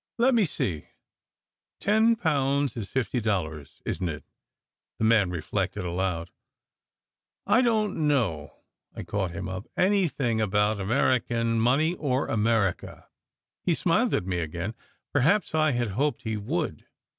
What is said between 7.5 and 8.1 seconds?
HISTORY "I don t